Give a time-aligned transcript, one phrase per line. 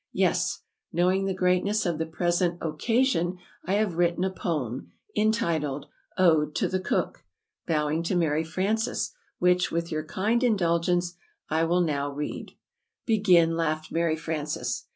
[0.13, 0.61] "Yes;
[0.91, 5.31] knowing the greatness of the present oc ca sion, I have written a poem, en
[5.31, 5.83] ti tled,
[6.17, 7.23] 'Ode to the Cook'
[7.67, 11.13] (bowing to Mary Frances), which, with your kind indulgence,
[11.51, 14.85] I will now read:" [Illustration: "Ode to the Cook"] "Begin!" laughed Mary Frances.